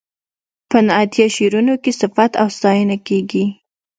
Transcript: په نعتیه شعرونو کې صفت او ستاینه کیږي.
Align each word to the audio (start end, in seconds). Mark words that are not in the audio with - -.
په 0.69 0.77
نعتیه 0.87 1.27
شعرونو 1.35 1.73
کې 1.83 1.91
صفت 2.01 2.31
او 2.41 2.47
ستاینه 2.57 2.97
کیږي. 3.07 3.45